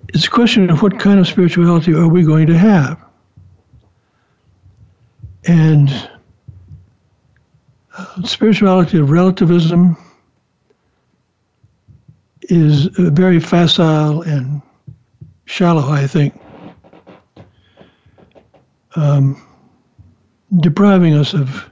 [0.09, 3.03] it's a question of what kind of spirituality are we going to have?
[5.46, 5.90] And
[7.96, 9.96] uh, spirituality of relativism
[12.42, 14.62] is very facile and
[15.46, 16.38] shallow, I think,
[18.96, 19.40] um,
[20.61, 21.68] depriving us of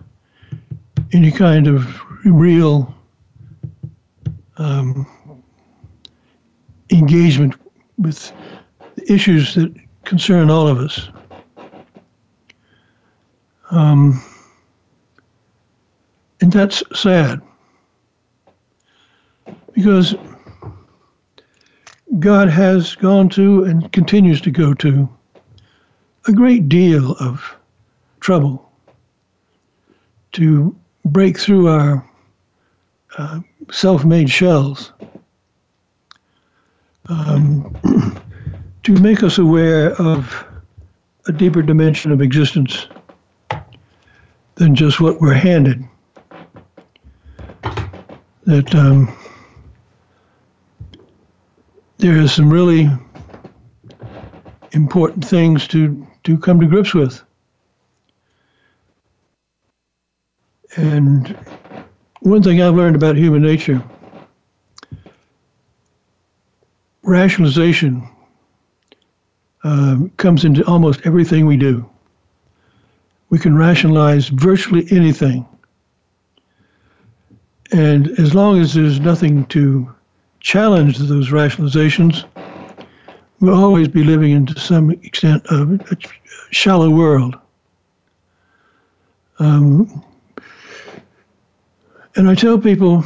[1.12, 2.94] any kind of real
[4.56, 5.06] um,
[6.90, 7.54] engagement
[7.98, 8.32] with
[9.08, 11.08] issues that concern all of us.
[13.70, 14.22] Um,
[16.40, 17.40] and that's sad.
[19.72, 20.14] Because
[22.18, 25.08] God has gone to and continues to go to
[26.26, 27.56] a great deal of
[28.20, 28.70] trouble
[30.32, 32.08] to break through our
[33.16, 34.92] uh, self made shells,
[37.08, 37.74] um,
[38.82, 40.44] to make us aware of
[41.26, 42.86] a deeper dimension of existence
[44.60, 45.82] than just what we're handed.
[48.44, 49.16] That um,
[51.96, 52.90] there are some really
[54.72, 57.22] important things to, to come to grips with.
[60.76, 61.34] And
[62.20, 63.82] one thing I've learned about human nature
[67.02, 68.06] rationalization
[69.64, 71.89] um, comes into almost everything we do
[73.30, 75.46] we can rationalize virtually anything.
[77.72, 79.94] And as long as there's nothing to
[80.40, 82.24] challenge those rationalizations,
[83.38, 85.96] we'll always be living into some extent of a
[86.50, 87.36] shallow world.
[89.38, 90.04] Um,
[92.16, 93.04] and I tell people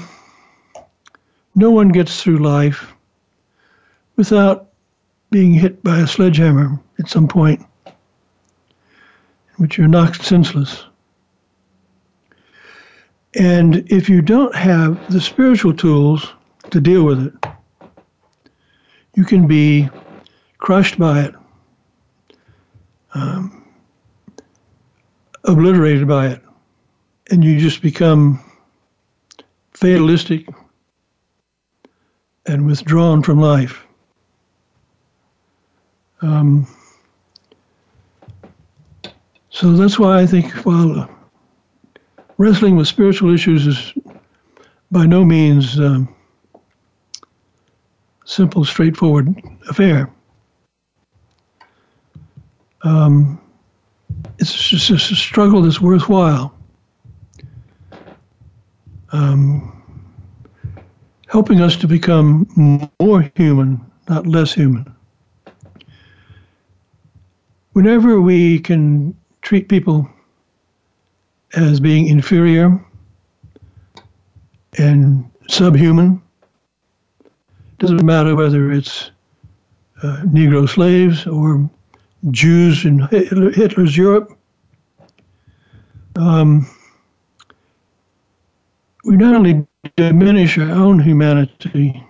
[1.54, 2.92] no one gets through life
[4.16, 4.70] without
[5.30, 7.64] being hit by a sledgehammer at some point
[9.56, 10.84] which are knocked senseless.
[13.34, 16.32] And if you don't have the spiritual tools
[16.70, 17.50] to deal with it,
[19.14, 19.88] you can be
[20.58, 21.34] crushed by it,
[23.14, 23.64] um,
[25.44, 26.42] obliterated by it,
[27.30, 28.40] and you just become
[29.72, 30.46] fatalistic
[32.46, 33.84] and withdrawn from life.
[36.22, 36.66] Um,
[39.54, 41.08] So that's why I think while
[42.38, 43.92] wrestling with spiritual issues is
[44.90, 46.12] by no means um,
[48.24, 49.40] simple, straightforward
[49.70, 50.10] affair.
[52.82, 53.40] Um,
[54.40, 56.52] it's just a struggle that's worthwhile.
[59.12, 59.84] Um,
[61.28, 64.92] helping us to become more human, not less human.
[67.74, 69.14] Whenever we can
[69.44, 70.08] treat people
[71.54, 72.82] as being inferior
[74.78, 76.20] and subhuman,
[77.78, 79.10] doesn't matter whether it's
[80.02, 81.70] uh, Negro slaves or
[82.30, 84.36] Jews in Hitler's Europe.
[86.16, 86.66] Um,
[89.04, 89.66] we not only
[89.96, 92.02] diminish our own humanity,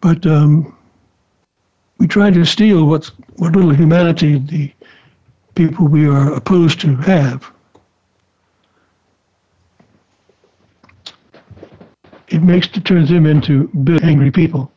[0.00, 0.75] but um,
[1.98, 4.72] we try to steal what's, what little humanity the
[5.54, 7.50] people we are opposed to have.
[12.28, 14.70] It makes it turns them into big angry people.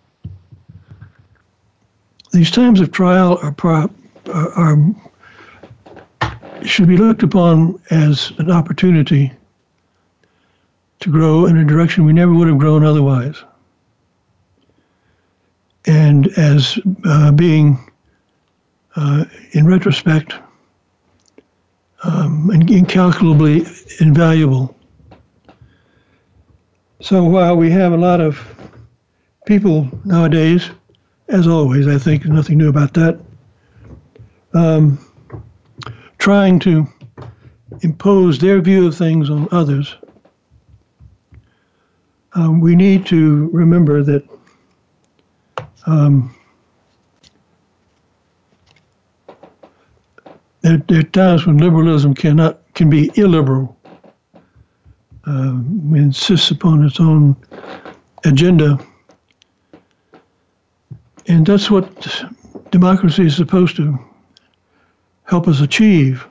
[2.32, 3.90] These times of trial are, are,
[4.54, 4.78] are
[6.64, 9.32] should be looked upon as an opportunity
[11.00, 13.44] to grow in a direction we never would have grown otherwise.
[15.86, 17.80] And as uh, being,
[18.96, 20.34] uh, in retrospect,
[22.04, 23.66] um, incalculably
[24.00, 24.76] invaluable.
[27.02, 28.40] So while we have a lot of
[29.46, 30.70] people nowadays,
[31.30, 33.20] as always, I think nothing new about that,
[34.54, 34.98] um,
[36.18, 36.88] trying to
[37.82, 39.96] impose their view of things on others,
[42.34, 44.24] um, we need to remember that
[45.90, 46.36] um,
[50.62, 53.76] there, there, are times when liberalism cannot can be illiberal,
[55.26, 55.58] uh,
[55.96, 57.36] insists upon its own
[58.24, 58.78] agenda,
[61.28, 62.24] and that's what
[62.70, 63.98] democracy is supposed to
[65.24, 66.28] help us achieve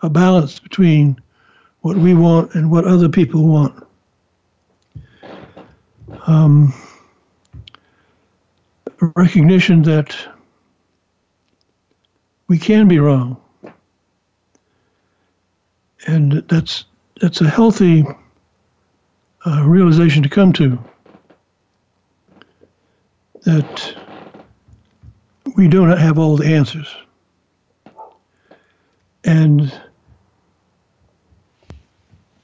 [0.00, 1.20] a balance between
[1.82, 3.86] what we want and what other people want.
[6.26, 6.72] Um,
[9.16, 10.16] recognition that
[12.48, 13.40] we can be wrong,
[16.06, 16.84] and that's
[17.20, 18.04] that's a healthy
[19.46, 20.78] uh, realization to come to.
[23.44, 23.96] That
[25.56, 26.94] we do not have all the answers.
[29.24, 29.72] And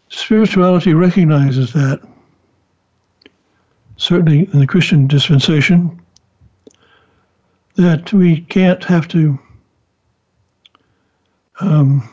[0.08, 2.00] spirituality recognizes that,
[3.96, 6.00] certainly in the Christian dispensation,
[7.78, 9.38] that we can't have to
[11.60, 12.08] um,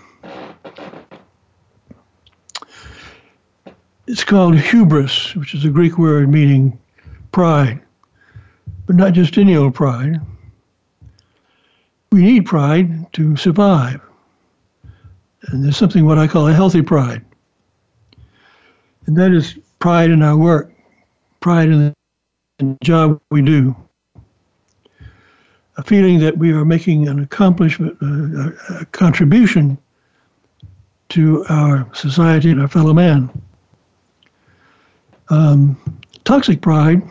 [4.08, 6.80] it's called hubris, which is a Greek word meaning
[7.32, 7.82] pride,
[8.86, 10.20] but not just any old pride.
[12.12, 14.02] We need pride to survive.
[15.48, 17.26] And there's something what I call a healthy pride.
[19.08, 20.72] And that is pride in our work,
[21.40, 21.94] pride in
[22.60, 23.76] the job we do,
[25.78, 29.78] a feeling that we are making an accomplishment, a, a contribution
[31.10, 33.30] to our society and our fellow man.
[35.30, 35.78] Um,
[36.24, 37.02] toxic pride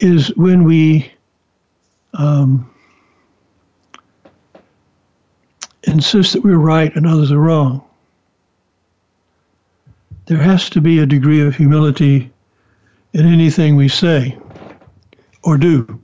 [0.00, 1.10] is when we
[2.14, 2.70] um,
[5.84, 7.84] insist that we're right and others are wrong.
[10.26, 12.30] There has to be a degree of humility
[13.12, 14.36] in anything we say
[15.42, 16.00] or do.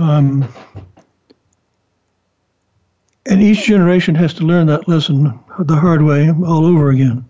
[0.00, 0.48] Um,
[3.26, 7.22] and each generation has to learn that lesson the hard way all over again.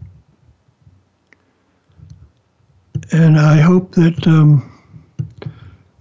[3.11, 4.71] And I hope that um,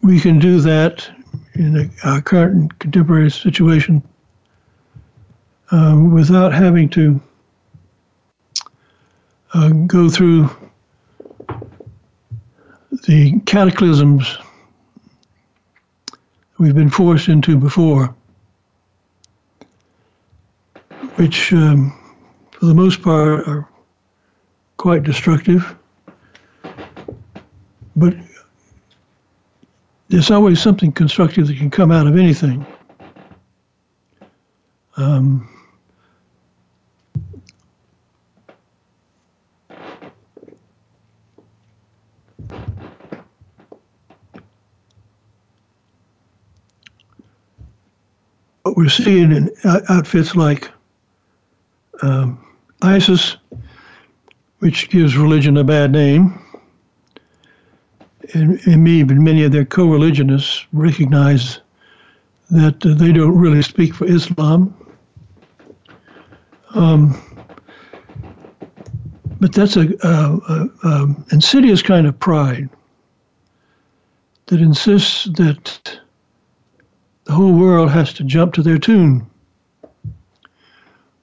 [0.03, 1.09] we can do that
[1.55, 4.07] in our current contemporary situation
[5.71, 7.19] um, without having to
[9.55, 10.51] uh, go through
[13.07, 14.37] the cataclysms
[16.59, 18.13] we've been forced into before,
[21.15, 21.97] which, um,
[22.51, 23.67] for the most part, are
[24.77, 25.75] quite destructive.
[27.95, 28.15] But
[30.09, 32.65] there's always something constructive that can come out of anything.
[34.97, 35.49] Um,
[48.79, 49.51] we're seeing in
[49.89, 50.71] outfits like
[52.01, 52.41] um,
[52.81, 53.35] ISIS,
[54.59, 56.41] which gives religion a bad name,
[58.33, 61.59] and, and even many of their co-religionists recognize
[62.51, 64.73] that uh, they don't really speak for Islam.
[66.69, 67.21] Um,
[69.41, 72.69] but that's a, a, a, a, insidious kind of pride
[74.45, 75.99] that insists that
[77.29, 79.23] the whole world has to jump to their tune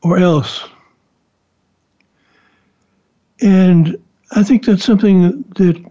[0.03, 0.63] or else.
[3.43, 3.99] And
[4.31, 5.85] I think that's something that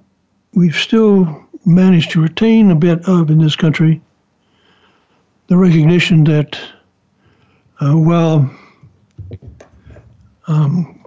[0.54, 4.02] we've still managed to retain a bit of in this country
[5.48, 6.58] the recognition that
[7.82, 8.50] uh, while
[10.48, 11.06] um,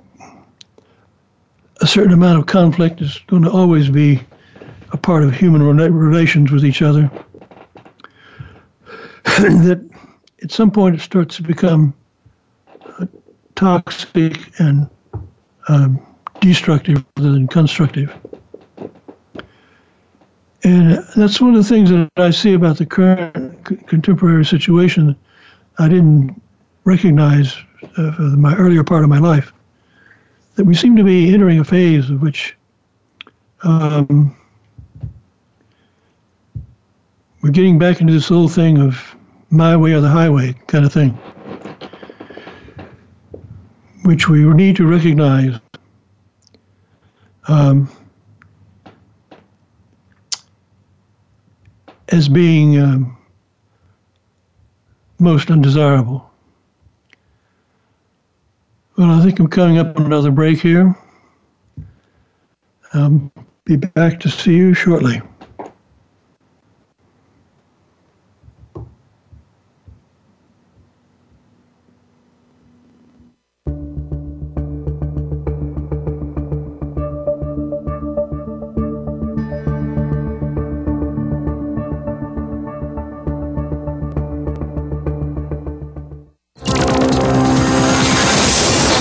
[1.81, 4.21] a certain amount of conflict is going to always be
[4.93, 7.11] a part of human relations with each other,
[9.25, 9.89] that
[10.43, 11.95] at some point it starts to become
[12.85, 13.07] uh,
[13.55, 14.89] toxic and
[15.69, 16.01] um,
[16.41, 18.16] destructive rather than constructive.
[20.64, 25.16] And that's one of the things that I see about the current c- contemporary situation
[25.79, 26.41] I didn't
[26.85, 27.57] recognize
[27.97, 29.53] uh, for my earlier part of my life.
[30.57, 32.57] That we seem to be entering a phase of which
[33.62, 34.37] um,
[37.43, 39.16] we're getting back into this old thing of
[39.51, 41.11] my way or the highway kind of thing,
[44.05, 45.59] which we need to recognize.
[47.47, 47.91] Um,
[52.11, 53.16] as being um,
[55.18, 56.30] most undesirable.
[58.97, 60.95] Well, I think I'm coming up on another break here.
[62.95, 63.30] I'll
[63.64, 65.20] be back to see you shortly.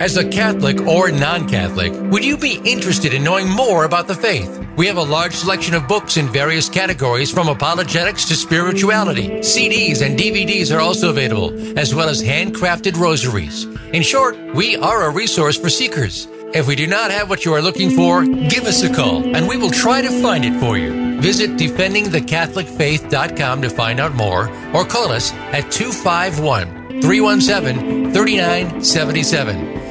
[0.00, 4.14] As a Catholic or non Catholic, would you be interested in knowing more about the
[4.14, 4.66] faith?
[4.78, 9.28] We have a large selection of books in various categories from apologetics to spirituality.
[9.40, 13.66] CDs and DVDs are also available, as well as handcrafted rosaries.
[13.92, 16.26] In short, we are a resource for seekers.
[16.54, 19.46] If we do not have what you are looking for, give us a call and
[19.46, 21.20] we will try to find it for you.
[21.20, 29.79] Visit defendingthecatholicfaith.com to find out more or call us at 251 317 3977.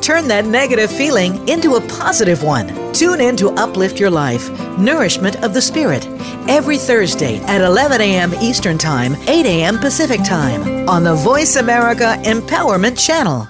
[0.00, 2.92] Turn that negative feeling into a positive one.
[2.92, 6.06] Tune in to Uplift Your Life Nourishment of the Spirit
[6.48, 8.34] every Thursday at 11 a.m.
[8.40, 9.78] Eastern Time, 8 a.m.
[9.78, 13.46] Pacific Time on the Voice America Empowerment Channel.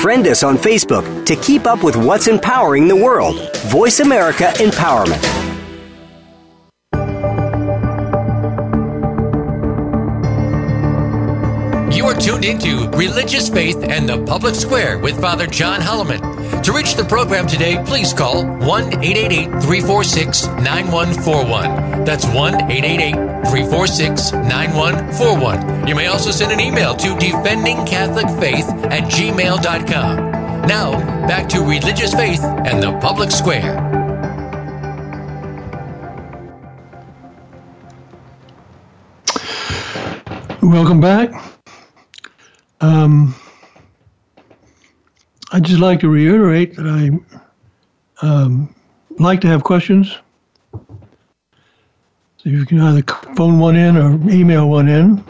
[0.00, 3.54] Friend us on Facebook to keep up with what's empowering the world.
[3.66, 5.45] Voice America Empowerment.
[12.20, 16.62] Tuned into Religious Faith and the Public Square with Father John Holloman.
[16.62, 22.04] To reach the program today, please call 1 888 346 9141.
[22.04, 23.14] That's 1 888
[23.48, 25.86] 346 9141.
[25.86, 30.16] You may also send an email to defendingcatholicfaith at gmail.com.
[30.66, 30.92] Now,
[31.26, 33.96] back to Religious Faith and the Public Square.
[40.62, 41.55] Welcome back.
[42.80, 43.34] Um,
[45.52, 48.74] I'd just like to reiterate that I um,
[49.18, 50.18] like to have questions.
[50.72, 53.02] So you can either
[53.36, 55.24] phone one in or email one in.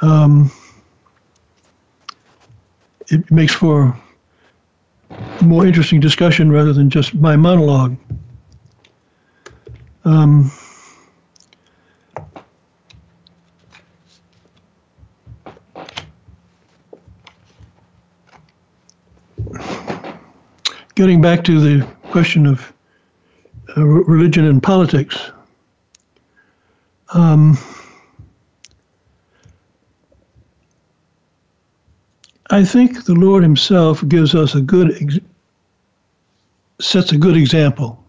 [0.00, 0.50] Um,
[3.08, 3.98] it makes for
[5.10, 7.96] a more interesting discussion rather than just my monologue.
[10.04, 10.50] Um,
[20.94, 22.72] getting back to the question of
[23.76, 25.32] uh, religion and politics.
[27.12, 27.58] Um,
[32.50, 35.18] I think the Lord Himself gives us a good, ex-
[36.80, 38.04] sets a good example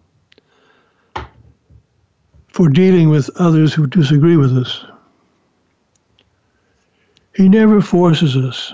[2.48, 4.84] for dealing with others who disagree with us.
[7.34, 8.72] He never forces us.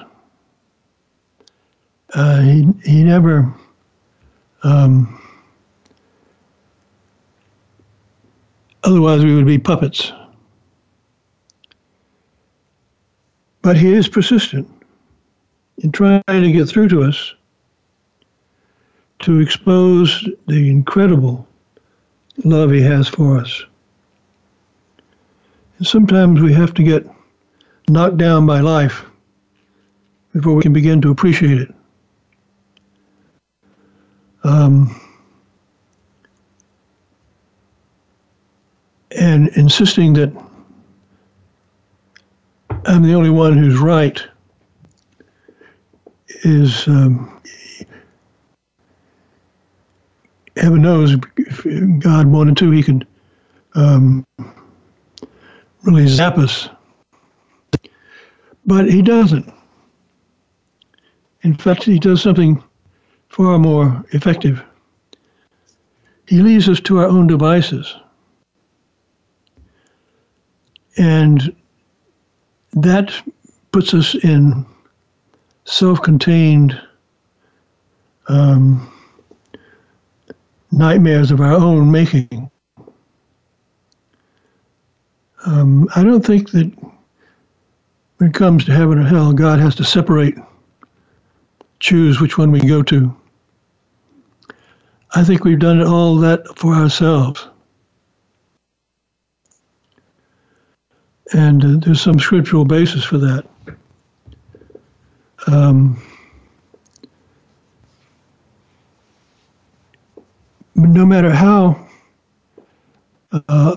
[2.14, 3.52] Uh, he he never
[4.62, 5.20] um,
[8.84, 10.12] otherwise we would be puppets.
[13.62, 14.68] But he is persistent
[15.78, 17.34] in trying to get through to us
[19.20, 21.46] to expose the incredible
[22.44, 23.64] love he has for us.
[25.78, 27.06] And sometimes we have to get
[27.88, 29.04] knocked down by life
[30.32, 31.74] before we can begin to appreciate it.
[34.44, 35.00] Um,
[39.16, 40.32] and insisting that
[42.86, 44.20] I'm the only one who's right
[46.44, 47.40] is um,
[50.56, 53.06] heaven knows if God wanted to, he could
[53.74, 54.24] um,
[55.84, 56.68] really zap us.
[58.66, 59.52] But he doesn't.
[61.42, 62.62] In fact, he does something
[63.32, 64.62] far more effective.
[66.28, 67.96] He leaves us to our own devices.
[70.98, 71.56] And
[72.74, 73.10] that
[73.72, 74.66] puts us in
[75.64, 76.78] self contained
[78.28, 78.92] um,
[80.70, 82.50] nightmares of our own making.
[85.46, 86.70] Um, I don't think that
[88.18, 90.36] when it comes to heaven or hell, God has to separate,
[91.80, 93.16] choose which one we go to.
[95.14, 97.46] I think we've done all that for ourselves.
[101.32, 103.44] And uh, there's some scriptural basis for that.
[105.46, 106.02] Um,
[110.74, 111.88] no matter how
[113.48, 113.76] uh,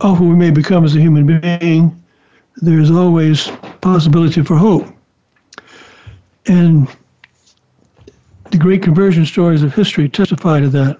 [0.00, 2.04] awful we may become as a human being,
[2.56, 3.48] there's always
[3.80, 4.86] possibility for hope.
[6.46, 6.88] And
[8.56, 10.98] the great conversion stories of history testify to that.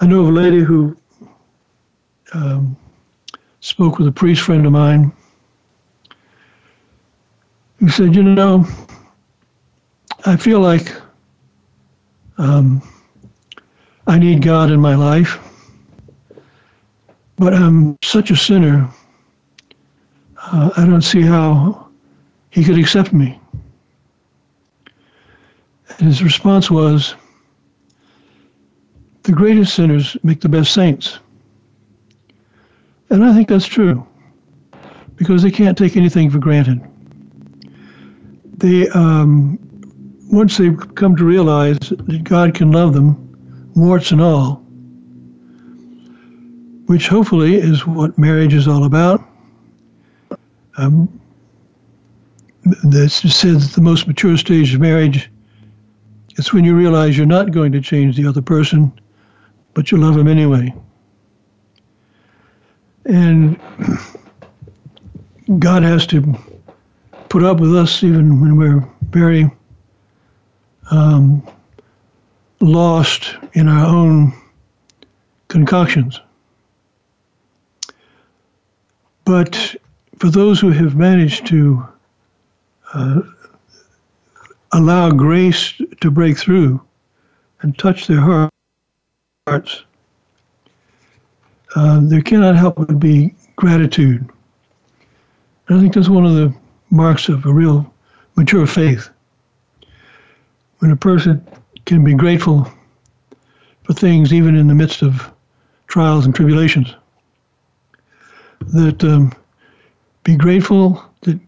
[0.00, 0.96] I know of a lady who
[2.32, 2.76] um,
[3.60, 5.12] spoke with a priest friend of mine
[7.78, 8.66] who said, You know,
[10.26, 10.92] I feel like
[12.38, 12.82] um,
[14.08, 15.38] I need God in my life,
[17.36, 18.90] but I'm such a sinner.
[20.42, 21.88] Uh, I don't see how
[22.50, 23.38] He could accept me.
[25.98, 27.14] His response was,
[29.22, 31.18] The greatest sinners make the best saints.
[33.10, 34.06] And I think that's true
[35.16, 36.80] because they can't take anything for granted.
[38.56, 39.58] They, um,
[40.30, 44.56] once they've come to realize that God can love them, warts and all,
[46.86, 49.22] which hopefully is what marriage is all about.
[50.76, 51.20] Um,
[52.84, 55.30] that's said that the most mature stage of marriage
[56.36, 58.92] is when you realize you're not going to change the other person,
[59.72, 60.74] but you love them anyway.
[63.06, 63.60] And
[65.58, 66.34] God has to
[67.28, 69.50] put up with us even when we're very
[70.90, 71.46] um,
[72.60, 74.32] lost in our own
[75.48, 76.20] concoctions.
[79.24, 79.76] But
[80.18, 81.86] for those who have managed to
[82.92, 83.20] uh,
[84.74, 86.82] allow grace to break through
[87.62, 88.20] and touch their
[89.46, 89.84] hearts,
[91.76, 94.28] uh, there cannot help but be gratitude.
[95.68, 96.52] And I think that's one of the
[96.90, 97.90] marks of a real
[98.36, 99.08] mature faith.
[100.80, 101.46] When a person
[101.86, 102.68] can be grateful
[103.84, 105.30] for things even in the midst of
[105.86, 106.94] trials and tribulations,
[108.72, 109.32] that um,
[110.24, 111.38] be grateful that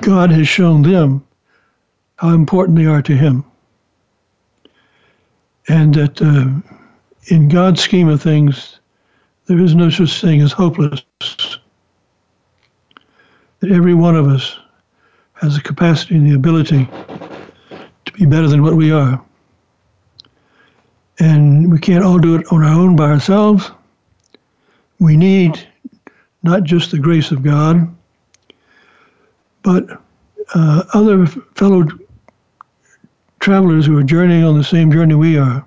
[0.00, 1.24] God has shown them
[2.20, 3.42] how important they are to Him.
[5.68, 6.50] And that uh,
[7.28, 8.78] in God's scheme of things,
[9.46, 11.02] there is no such thing as hopeless.
[13.60, 14.58] That every one of us
[15.34, 16.86] has the capacity and the ability
[18.04, 19.24] to be better than what we are.
[21.20, 23.70] And we can't all do it on our own by ourselves.
[24.98, 25.66] We need
[26.42, 27.94] not just the grace of God,
[29.62, 29.88] but
[30.54, 31.86] uh, other fellow
[33.40, 35.66] travelers who are journeying on the same journey we are.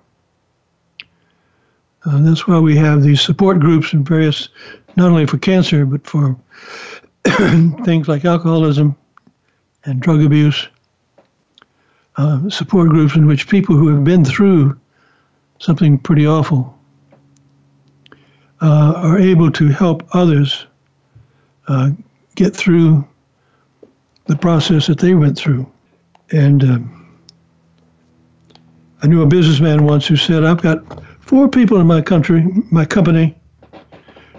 [2.06, 4.50] Uh, that's why we have these support groups in various,
[4.96, 6.38] not only for cancer, but for
[7.84, 8.96] things like alcoholism
[9.86, 10.68] and drug abuse.
[12.16, 14.80] Uh, support groups in which people who have been through
[15.58, 16.78] something pretty awful
[18.62, 20.68] uh, are able to help others
[21.68, 21.90] uh,
[22.36, 23.08] get through
[24.26, 25.66] the process that they went through.
[26.32, 27.03] And um,
[29.04, 32.86] I knew a businessman once who said, I've got four people in my country, my
[32.86, 33.36] company,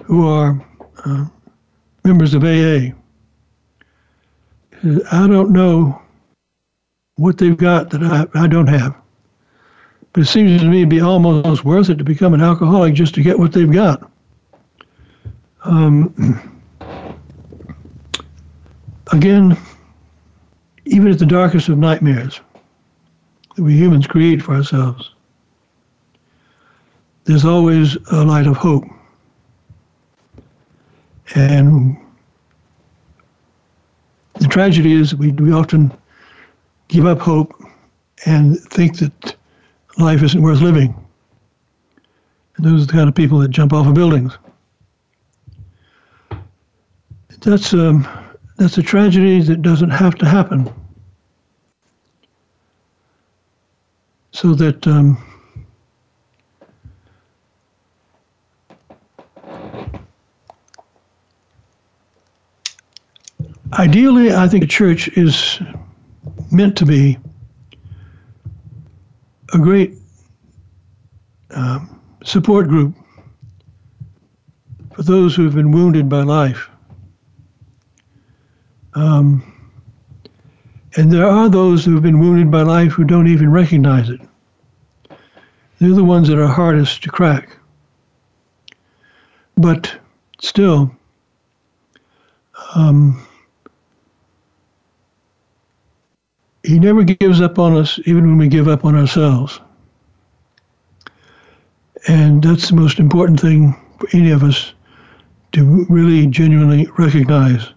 [0.05, 0.59] who are
[1.05, 1.27] uh,
[2.03, 2.95] members of AA.
[5.13, 6.01] I don't know
[7.17, 8.97] what they've got that I, I don't have.
[10.15, 13.15] But it seems to me to be almost worth it to become an alcoholic just
[13.17, 14.11] to get what they've got.
[15.65, 16.41] Um,
[19.13, 19.59] again,
[20.87, 22.41] even at the darkest of nightmares
[23.57, 25.15] we humans create for ourselves,
[27.25, 28.85] there's always a light of hope.
[31.35, 31.97] And
[34.35, 35.93] the tragedy is we, we often
[36.89, 37.55] give up hope
[38.27, 39.37] and think that
[39.99, 40.95] life isn't worth living.
[42.57, 44.37] And those are the kind of people that jump off of buildings.
[47.41, 48.09] That's um,
[48.57, 50.73] that's a tragedy that doesn't have to happen.
[54.35, 55.17] So that um,
[63.75, 65.61] ideally, I think a church is
[66.51, 67.17] meant to be
[69.53, 69.95] a great
[71.51, 72.97] um, support group
[74.97, 76.69] for those who have been wounded by life.
[78.95, 79.54] Um,
[80.97, 84.21] and there are those who have been wounded by life who don't even recognize it.
[85.79, 87.57] They're the ones that are hardest to crack.
[89.57, 89.95] But
[90.41, 90.95] still,
[92.75, 93.27] um,
[96.65, 99.61] He never gives up on us, even when we give up on ourselves.
[102.09, 104.73] And that's the most important thing for any of us
[105.53, 107.69] to really genuinely recognize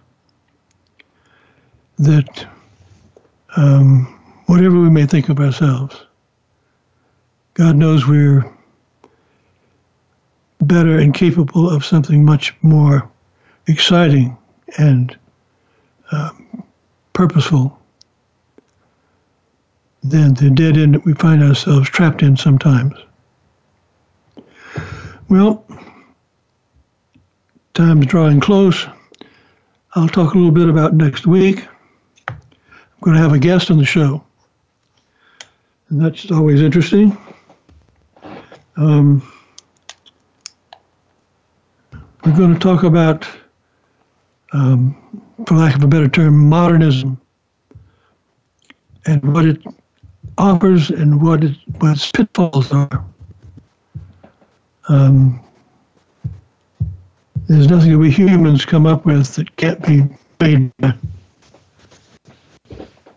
[1.98, 2.46] that
[3.58, 4.04] um,
[4.46, 6.04] whatever we may think of ourselves,
[7.54, 8.50] God knows we're
[10.60, 13.10] better and capable of something much more
[13.66, 14.36] exciting
[14.78, 15.16] and
[16.12, 16.62] um,
[17.12, 17.76] purposeful
[20.04, 22.94] than the dead end that we find ourselves trapped in sometimes.
[25.28, 25.64] Well,
[27.74, 28.86] time's drawing close.
[29.94, 31.66] I'll talk a little bit about next week.
[33.00, 34.24] Going to have a guest on the show,
[35.88, 37.16] and that's always interesting.
[38.76, 39.22] Um,
[42.24, 43.26] we're going to talk about,
[44.52, 47.20] um, for lack of a better term, modernism
[49.08, 49.62] and what it
[50.36, 53.04] offers and what, it, what its pitfalls are.
[54.88, 55.40] Um,
[57.48, 60.06] there's nothing that we humans come up with that can't be
[60.40, 60.72] made.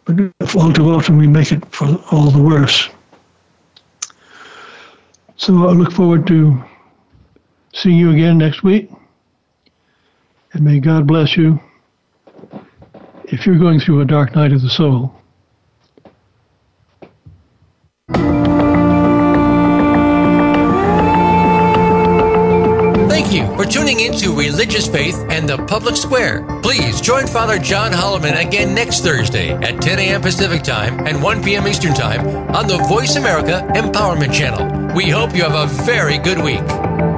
[0.06, 2.90] But all too often we make it for all the worse.
[5.38, 6.62] So I look forward to
[7.74, 8.92] seeing you again next week.
[10.54, 11.60] And may God bless you
[13.26, 15.16] if you're going through a dark night of the soul.
[23.32, 26.60] Thank you for tuning into Religious Faith and the Public Square.
[26.62, 30.22] Please join Father John Holloman again next Thursday at 10 a.m.
[30.22, 31.66] Pacific Time and 1 p.m.
[31.66, 34.94] Eastern Time on the Voice America Empowerment Channel.
[34.94, 37.11] We hope you have a very good week.